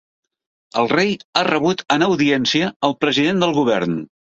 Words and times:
El 0.83 0.89
rei 0.93 1.11
ha 1.35 1.43
rebut 1.49 1.85
en 1.97 2.07
audiència 2.07 2.73
el 2.91 2.99
president 3.07 3.47
del 3.47 3.57
govern. 3.63 4.05